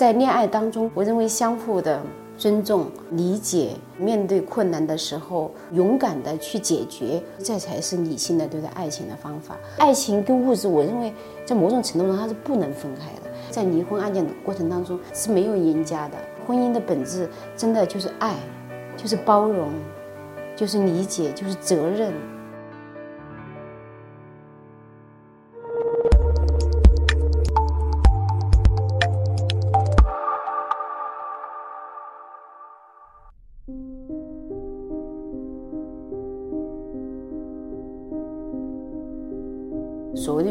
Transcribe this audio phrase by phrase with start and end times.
[0.00, 2.00] 在恋爱当中，我认为相互的
[2.34, 9.58] 尊重、理解，面对困难的时候勇敢的去解决，这才是理性的对待爱情的方法。
[9.76, 11.12] 爱情跟物质，我认为
[11.44, 13.30] 在某种程度上它是不能分开的。
[13.50, 16.14] 在离婚案件的过程当中是没有赢家的。
[16.46, 18.36] 婚姻的本质真的就是爱，
[18.96, 19.68] 就是包容，
[20.56, 22.10] 就是理解，就是责任。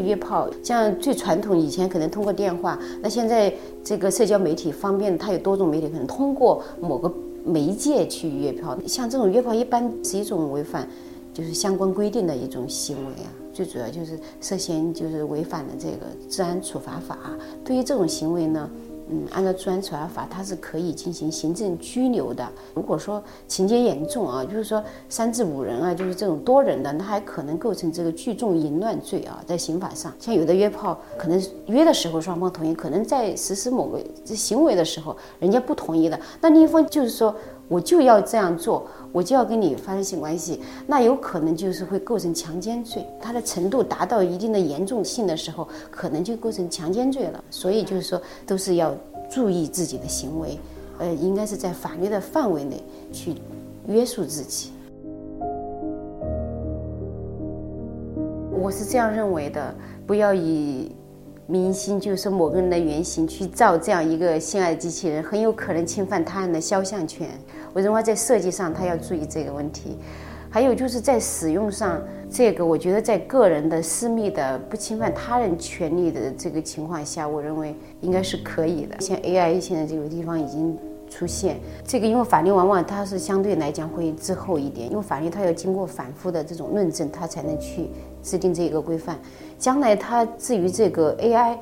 [0.00, 3.52] 约炮，像最传统以前可能通过电话，那现在
[3.84, 7.12] 这个社交媒体方便，它有多种媒体，可能通过某个
[7.44, 8.76] 媒介去约炮。
[8.86, 10.88] 像这种约炮，一般是一种违反
[11.32, 17.18] 就是相关规定的一种行为啊，最主要就是涉嫌就是违反了这个治安处罚法。
[17.64, 18.68] 对于这种行为呢？
[19.08, 22.46] 嗯，按照治安处罚法，它是可以进行行政拘留的。
[22.74, 30.12] 如果说情节严重啊，就是说三至五人啊，就是这种多人的，那还可能构成这个聚众淫乱罪啊，在刑法上。
[30.18, 37.34] 像有的约炮，可能约的时候双方同意，可能在实施某个行为的时候，人家不同意的，那另一方就是说
[37.68, 43.06] 我就要这样做，我就要跟你发生性关系，那有可能就是会构成强奸罪。
[43.20, 47.42] 它的程度达到一定的严重性的时候，可能就构成强奸罪了。
[47.50, 48.94] 所以就是说，都是要。
[49.32, 50.58] 注意自己的行为，
[50.98, 53.36] 呃，应该是在法律的范围内去
[53.86, 54.72] 约束自己。
[58.50, 59.72] 我是这样认为的，
[60.04, 60.90] 不要以
[61.50, 67.28] 明星，就是某个人的原型去造这样一个性爱机器人，很有可能侵犯他人的肖像权。
[67.72, 69.98] 我认为在设计上，他要注意这个问题。
[70.48, 79.00] 还有就是在使用上，这个我觉得在个人的私密的不侵犯他人权利的这个情况下，我认为应该是可以的。
[79.00, 80.78] 像 AI 现在这个地方已经
[81.08, 87.88] 出现，这个因为法律往往它是相对来讲会滞后一点，因为法律它要经过反复的这种论证，它才能去
[88.22, 89.18] 制定这个规范。
[89.58, 91.56] 将来它至于这个 AI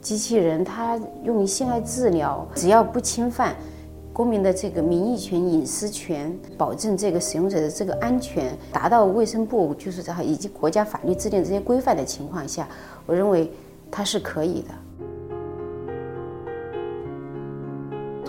[0.00, 3.54] 机器人，它用于性爱治疗，只要不侵犯。
[4.14, 12.68] 公民的这个名誉权、隐私权，保证这个使用者的这个安全，达到卫生部就是在以及国家法律制定这些规范的情况下，
[13.06, 13.50] 我认为
[13.90, 14.68] 它是可以的。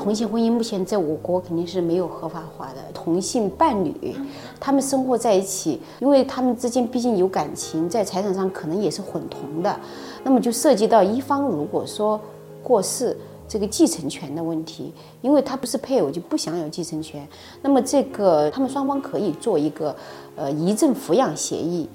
[0.04, 2.82] 同性婚姻目前在我国肯定是没有合法化的。
[2.94, 4.14] 同性伴侣，
[4.60, 9.80] 他们生活在一起，因为他们之间毕竟有感情，在财产上可能也是混同的，
[10.22, 12.20] 那么就涉及到一方如果说
[12.62, 13.18] 过世。
[13.46, 14.92] 这个继承权的问题，
[15.22, 17.28] 因为他不是配偶，就不享有继承权。
[17.62, 19.96] 那么这个他们双方可以做一个
[20.36, 21.88] 呃遗赠抚养协议。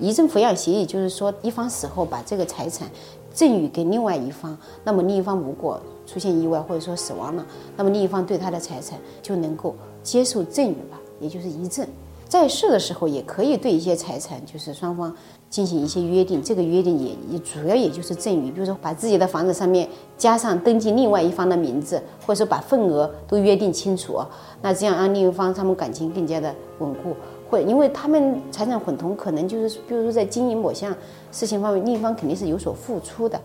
[0.00, 2.88] 遗赠抚养协议就是说，一方死后把这个财产
[3.32, 4.56] 赠与给另外一方。
[4.82, 11.86] 那么另一方如果出现意外或者说死亡了，那么另一方对他的财产就能够接受赠与吧，也就是遗赠。
[12.26, 15.14] 在世的时候也可以对一些财产，就是双方。
[15.50, 19.88] 进行一些约定，这个约定也也主要也就是赠与，比如说把自己的房子上面
[20.18, 24.18] 加上登记另外一方的名字，或者说把份额都约定清楚，
[24.60, 27.14] 那这样让另一方他们感情更加的稳固。
[27.48, 30.92] 或因为他们财产混同，可能就是比如说在经营某项
[31.30, 33.40] 事情方面，另一方肯定是有所付出的。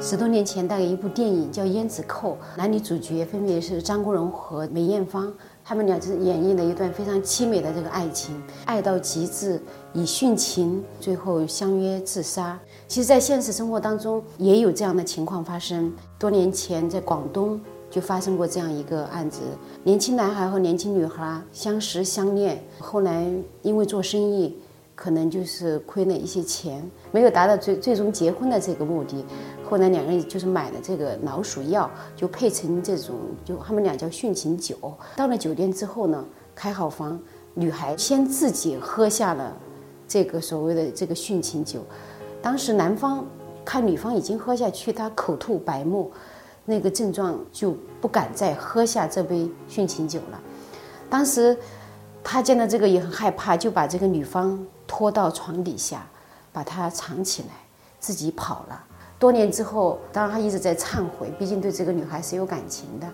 [0.00, 5.32] 十多年前，大概一部电影叫《胭脂扣》，男女主角分别是张国荣和梅艳芳。
[5.64, 9.60] 他们俩是演绎了一段非常凄美的这个爱情，爱到极致，
[9.92, 12.56] 以殉情，最后相约自杀。
[12.86, 15.92] 其实，在现实生活当中也有这样的情况发生。
[16.16, 17.60] 多年前，在广东
[17.90, 19.40] 就发生过这样一个案子：
[19.82, 23.26] 年轻男孩和年轻女孩相识相恋，后来
[23.62, 24.56] 因为做生意。
[25.00, 26.82] 可能就是亏了一些钱，
[27.12, 29.24] 没有达到最最终结婚的这个目的。
[29.68, 34.76] 后来两个人就是买了这个老鼠药，就配成这种，就他们俩叫殉情酒。
[35.16, 36.24] 到了酒店之后呢，
[36.54, 37.20] 开好房，
[37.54, 39.56] 女孩先自己喝下了
[40.06, 41.84] 这个所谓的这个殉情酒。
[42.40, 43.24] 当时男方
[43.64, 46.10] 看女方已经喝下去，他口吐白沫，
[46.64, 50.40] 那个症状就不敢再喝下这杯殉情酒了。
[51.10, 51.56] 当时
[52.24, 54.58] 他见到这个也很害怕，就把这个女方。
[54.90, 56.08] 拖到床底下，
[56.50, 57.48] 把她藏起来，
[58.00, 58.84] 自己跑了。
[59.18, 63.06] 多年之后，当然他一直在忏悔，毕竟对这个女孩是有感情的。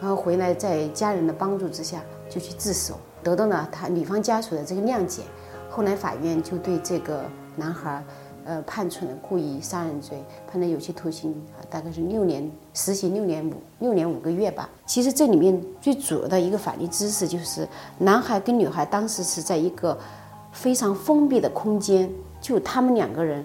[0.00, 5.22] 然后回来，在家人的帮助之下，就去自首，得到了他女方家属的这个谅解。
[5.68, 7.22] 后来法院就对这个
[7.54, 8.02] 男孩，
[8.44, 11.34] 呃，判处了故意杀人罪，判了有期徒刑，
[11.70, 14.68] 大概是六年，实行六年五六年五个月吧。
[14.86, 19.98] 其实这里面最主要的一个法律知识就是，男孩跟女孩当时是在一个。
[20.54, 23.42] 非常封闭的空间，就他们两个人，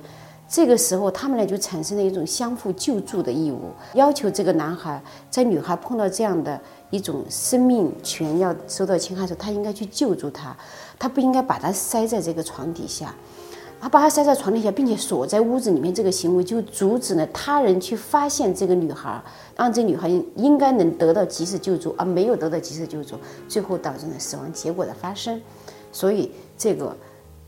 [0.50, 6.60] 这个时候，他们俩就产生了一种相互救助的义务，要求这个男孩在女孩碰到这样的
[6.90, 10.56] 一种生命权要受到侵害的时候，他应该去救助她，
[10.98, 13.14] 他不应该把她塞在这个床底下。
[13.80, 19.22] 他把她塞在床底下，并且锁在屋子里面，这个行为就阻止了他人去发现这个女孩，
[19.56, 23.16] 让这女孩应该能得到及时救助，而没有得到及时救助，
[23.48, 25.40] 最后导致了死亡结果的发生。
[25.92, 26.96] 所以这个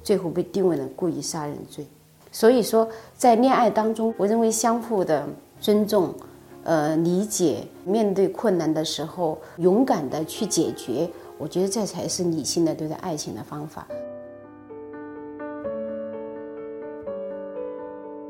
[0.03, 1.87] 最后被定为了故意杀人罪。
[2.31, 2.87] 所以说，
[3.17, 5.27] 在恋爱当中，我认为相互的
[5.59, 6.13] 尊重、
[6.63, 13.87] 呃理解，面对困难的时候勇敢的去解决，我觉得这才是理性的对待爱情的方法。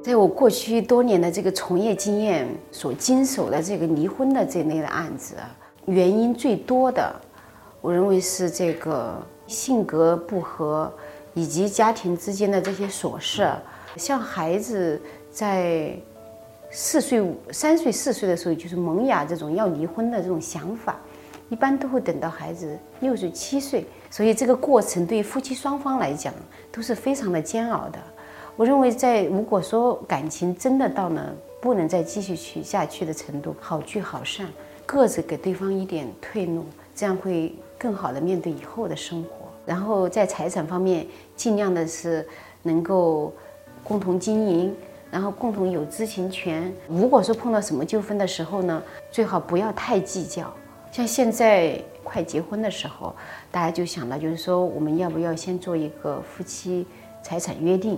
[0.01, 5.35] 在我过去多年的这个从业经验所经手的这个离婚的这类的案子，
[5.85, 7.13] 原因最多的，
[7.81, 10.91] 我认为是这个性格不合，
[11.33, 13.45] 以及家庭之间的这些琐事。
[13.95, 15.01] 像孩子
[15.31, 15.95] 在
[16.71, 20.99] 四岁、三岁、四岁的时候，就是萌芽这种要离婚的这种想法，
[21.49, 26.33] 一般都会等到孩子六岁、七岁，所以这个过程对夫妻双方来讲
[26.71, 27.99] 都是非常的煎熬的。
[28.55, 34.47] 我认为，在如果说感情真的到了不能再继续去下去的程度，好聚好散，
[34.85, 39.29] 各自给对方一点退路，这样会更好的面对以后的生活。
[39.65, 42.27] 然后在财产方面，尽量的是
[42.63, 43.33] 能够
[43.89, 44.75] 共同经营，
[45.09, 46.71] 然后共同有知情权。
[46.87, 50.53] 如果说碰到什么纠纷的时候呢，最好不要太计较。
[50.91, 53.15] 像现在快结婚的时候，
[53.49, 56.85] 大家就想到就是说，我们要不要先做一个夫妻
[57.23, 57.97] 财产约定？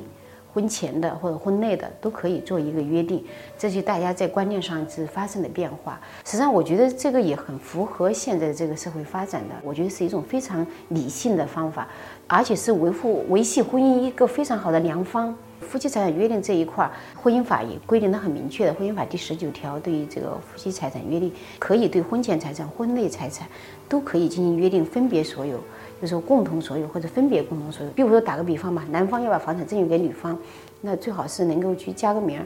[0.54, 3.24] 婚前的或者婚内的都可以做一个约定，
[3.58, 6.00] 这是大家在观念上是发生的变化。
[6.26, 11.88] 实际上，我觉得这个也很符合现在这个社会发展的，我觉得是一种非常理性的方法，
[12.28, 15.34] 而且是维护维系婚姻一个非常好的良方。
[15.72, 23.48] 夫妻财产约定这一块，婚姻法也规定的很明确的，婚姻法第十九条对于这个夫妻财产约定，可以对婚前财产、婚内财产
[23.88, 25.56] 都可以进行约定，分别所有。
[26.02, 30.38] 就是说共同所有或者分别共同所有，比如说打个比方吧，男方要把房产赠与给女方，
[30.82, 32.46] 那最好是能够去加个名儿。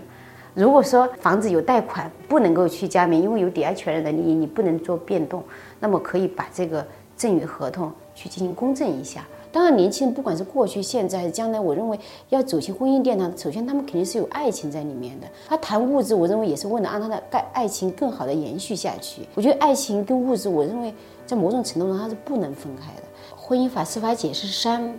[0.53, 5.43] 如果说房子有贷款，不能够去加名，因为有抵押权人的利益，你不能做变动，
[5.79, 6.85] 那么可以把这个
[7.15, 9.25] 赠与合同去进行公证一下。
[9.55, 11.97] 当然，年轻人不管是过去、现在还是将来，我认为
[12.27, 15.27] 要走进婚姻殿堂，首先他们肯定是有爱情在里面的。
[15.47, 19.21] 他谈物质，我认为也是为了让他的爱爱情更好的延续下去。
[19.33, 20.93] 我觉得爱情跟物质，我认为
[21.25, 23.03] 在某种程度上它是不能分开的。
[23.33, 24.93] 婚姻法司法解释三，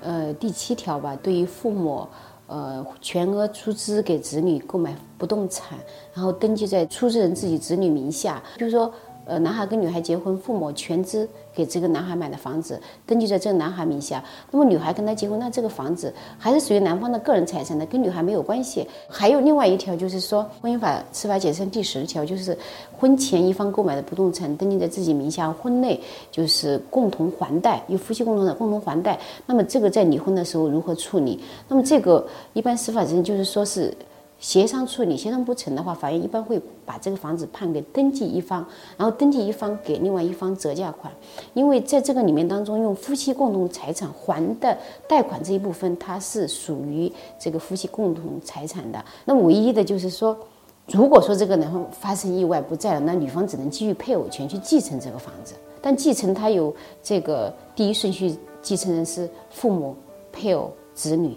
[0.00, 2.06] 呃，第七条吧，对于父母，
[2.46, 5.76] 呃，全额出资给子女购买不动产，
[6.14, 8.90] 然后登记在出资人自己子女名下，就是说。
[9.28, 14.24] 呃，男孩跟女孩结婚，父母全资给这个男孩买的房子登记在这个男孩名下。
[14.50, 18.88] 那么女孩跟他结婚，那这个房子还是属于男方的个人财产的，跟女孩没有关系。
[19.06, 22.56] 还有另外一条就是说，婚姻法司法解释第十条，就是
[22.98, 26.00] 婚前一方购买的不动产登记在自己名下，婚内
[26.32, 29.20] 就是共同还贷，有夫妻共同的共同还贷。
[29.44, 31.38] 那么这个在离婚的时候如何处理？
[31.68, 33.94] 那么这个一般司法人就是说是。
[34.38, 38.64] 协商处理，协商不成的话，法院一般会把这个房子判给登记一方，
[38.96, 41.12] 然后登记一方给另外一方折价款。
[41.54, 49.04] 因为在这个里面当中，用夫妻共同财产还的贷款这一部分，它是属于这个夫妻共同财产的。
[49.24, 50.38] 那唯一的就是说，
[50.86, 55.54] 如果说这个男方发生意外不在了，那女方只能基于配偶权去继承这个房子。
[55.82, 59.96] 但继承它有这个第一顺序继承人是父母、
[60.32, 61.36] 配偶、子女。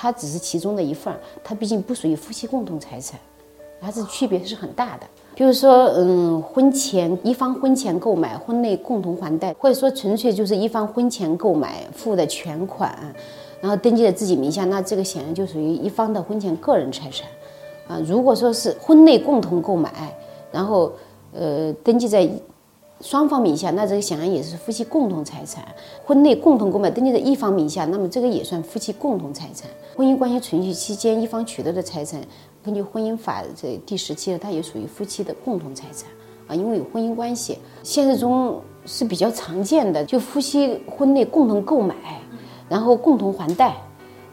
[0.00, 3.18] 它只是其中的一份儿，它毕竟不属于夫妻共同财产，
[3.80, 5.06] 它是区别是很大的。
[5.34, 12.96] 比如说，嗯，婚前一方婚前购买，婚内共同还贷，或者说纯粹就是一方婚前购买付的全款，
[13.60, 17.28] 然后登记在自己名下，那这个显然就属于一方的婚前个人财产。
[17.88, 20.16] 啊，如果说是婚内共同购买，
[20.52, 20.92] 然后
[21.32, 22.30] 呃登记在。
[23.00, 25.64] 双方名下，那这个显然也是夫妻共同财产。
[26.04, 29.70] 婚内共同购买登记在一方名下，那么这个也算夫妻共同财产。
[29.96, 32.20] 婚姻关系存续期间，一方取得的财产，
[32.64, 36.08] 根据婚姻法这第十七条，它也属于夫妻的共同财产
[36.48, 37.58] 啊，因为有婚姻关系。
[37.84, 41.94] 现实中是比较常见的，就夫妻婚内共同购买，
[42.68, 43.76] 然后共同还贷，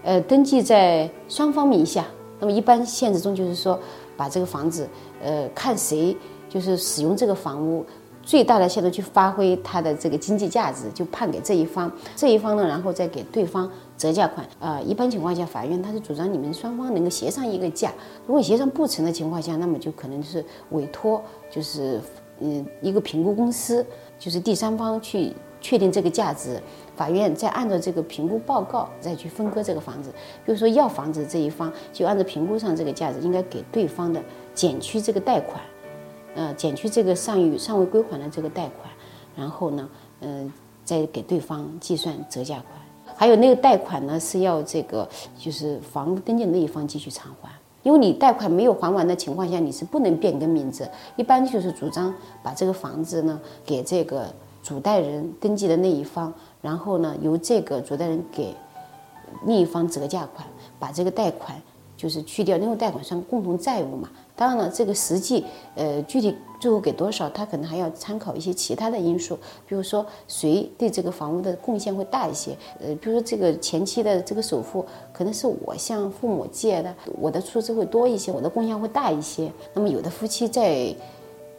[0.04, 2.06] 呃，登记在双方名下。
[2.40, 3.80] 那么一般现实中就是说，
[4.18, 4.88] 把这个房子，
[5.24, 6.18] 呃，看谁
[6.50, 7.86] 就是使用这个房屋。
[8.26, 14.46] 最大的限度去发挥它的这个经济价值，就判给这一方，这一方呢，然后再给对方折价款。
[14.60, 17.94] 呃，一般情况下，法院他是主张你们双方能够协商一个价。
[18.26, 22.02] 如果协商不成的情况下，那么就可能是委托，就是
[22.40, 23.86] 嗯一个评估公司，
[24.18, 26.60] 就是第三方去确定这个价值，
[26.96, 30.10] 法院再按照这个评估报告再去分割这个房子。
[30.44, 34.20] 比如说要房子这一方，就按照评估上这个价值，应该给对方的
[34.56, 35.62] 减去这个贷款，
[36.36, 38.92] 呃，减去这个尚余尚未归还的这个贷款，
[39.36, 39.90] 然后呢，
[40.20, 40.52] 呃，
[40.84, 43.16] 再给对方计算折价款。
[43.16, 47.50] 还有那个贷款呢，是要这个就是房屋登记那一方继续偿还。
[47.84, 50.90] 因为你贷款没有还完的情况下，你是不能变更名字。
[51.16, 52.14] 一般就是主张
[52.44, 54.26] 把这个房子呢给这个
[54.64, 58.56] 主贷人登记的那一方，然后呢由这个主贷人给
[59.46, 60.46] 另一方折价款，
[60.80, 61.62] 把这个贷款
[61.96, 64.10] 就是去掉，因为贷款算共同债务嘛。
[64.36, 69.38] 当然了，这个实际呃具体最后给多少，他可能还要参考一些其他的因素，
[69.68, 79.52] 比如说谁对这个房屋的贡献会大一些，呃，比如说这个前期的这个首付可能是我向父母借的，我的出资会多一些，我的贡献会大一些。
[79.74, 80.94] 那么有的夫妻在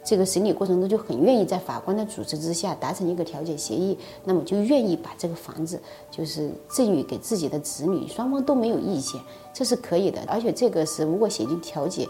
[0.03, 9.19] 这个审理过程中就很愿意在法官的主持之下达成一个调解协议，那么就愿意把这个房子就是赠与给自己的子女，双方都没有意见，
[9.53, 10.21] 这是可以的。
[10.27, 12.07] 而且这个是如果写进调解。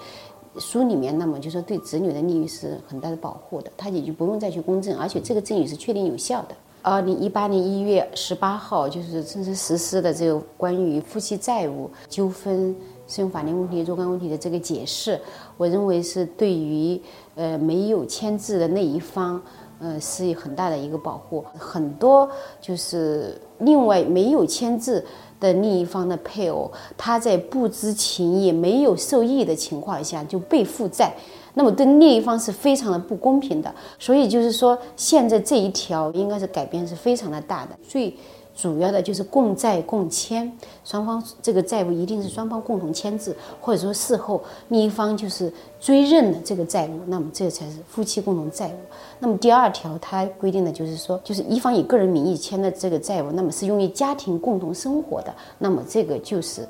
[0.60, 6.56] 书里面，那么就说对子女的利益是很大的保护的，他也就不用再去公证，而且这个赠与是确定有效的。
[6.84, 12.74] 二零一八年一月十八号，就是正式实施的这个关于夫妻债务纠纷
[13.08, 15.20] 适用法律问题若干问题的这个解释，
[15.58, 17.02] 我认为是对于
[17.36, 19.42] 呃没有签字的那一方，
[19.80, 21.44] 呃是很大的一个保护。
[21.58, 22.30] 很多
[22.62, 25.06] 就是另外没有签字。
[25.40, 31.14] 的另一方的配偶，他在不知情也没有受益的情况下就被负债，
[31.54, 33.72] 那么对另一方是非常的不公平的。
[34.00, 37.78] 所以就是说，现在这一条应该是改变是非常的大的。
[37.88, 38.16] 所以
[38.58, 40.52] 主要的就是共债共签，
[40.84, 48.80] 双方这个债务一定是双方共同签字，或者说事后另一方就是追认的这个债务，那么这才是夫妻共同债务。
[49.20, 56.68] 那么第二条它规定的就是说，就是一方以个人名义签的这个债务，那么是用于家庭共同生活的，那么这个就是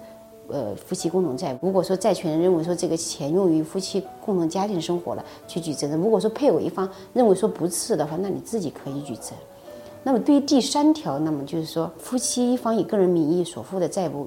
[0.50, 1.58] 呃夫妻共同债务。
[1.62, 9.32] 如果说债权人认为说这个钱用于夫妻共同家庭生活了，去举证；如果说配偶一方认为说不是的话，那你自己可以举证。
[10.08, 14.26] 那么对于第三条，那么就是说，夫妻一方以个人名义所负的债务，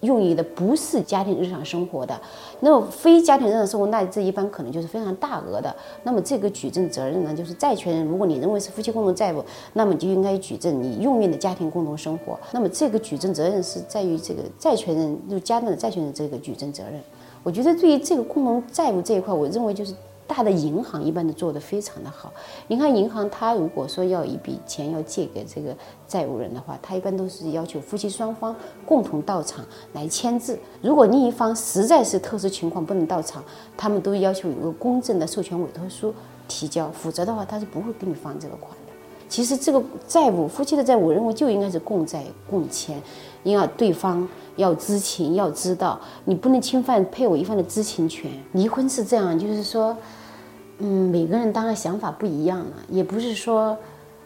[0.00, 2.20] 用于的不是家庭日常生活的，
[2.60, 5.74] 那么非家庭日常生活，那这一般可能就是非常大额的。
[6.02, 12.38] 那么这个举证责任呢，就是债权人，如果你认为是夫妻共同债务，那么就应该举证你用于的家庭共同生活。
[12.52, 17.00] 那么这个举证责任是在于这个债权人，就家庭的债权人这个举证责任。
[17.42, 19.94] 我觉得对于这个共同债务这一块，我认为就是。
[20.38, 22.32] 他的银行一般都做得非常的好。
[22.68, 25.76] 你看银行，他如果说要一笔钱要借给这个
[26.06, 28.54] 债务人的话，他一般都是要求夫妻双方
[28.86, 29.64] 共同到场
[29.94, 30.56] 来签字。
[30.80, 33.42] 如果另一方实在是特殊情况不能到场，
[33.76, 36.14] 他们都要求有个公证的授权委托书
[36.46, 38.92] 提交，否则的话他是不会给你放这个款的。
[39.28, 43.02] 其实这个债务，夫妻的债务，我认为就应该是共债共签，
[43.42, 48.30] 因为对方要知情，要知道，你不能侵犯配偶一方的知情权。
[48.52, 49.96] 离婚是这样，就是说。
[50.78, 53.76] 嗯，每个人当然想法不一样了，也不是说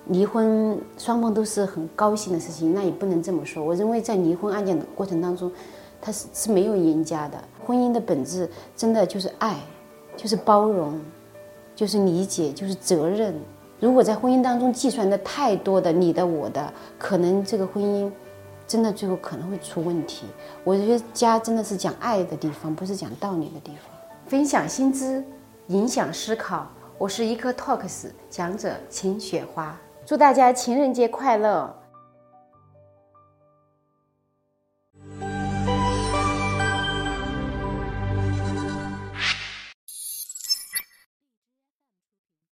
[0.08, 3.64] 离婚双方都是很高兴的事情，那也不能这么说。
[3.64, 5.50] 我认为在离婚案件的过程当中，
[6.00, 7.38] 他是是没有赢家的。
[7.64, 9.56] 婚姻的本质真的就是爱，
[10.16, 11.00] 就是包容，
[11.74, 13.34] 就是理解，就是责任。
[13.80, 18.10] 如果在婚姻当中计算的太多的你的我的，可能这个婚姻
[18.66, 20.26] 真的最后可能会出问题。
[20.64, 23.98] 我觉得家真的是讲爱的地方，不是讲道理的地方。
[24.26, 25.24] 分享薪资。
[25.72, 26.66] 影响思考，
[26.98, 29.74] 我是一颗 Talks 讲者秦雪花，
[30.04, 31.74] 祝大家情人节快乐。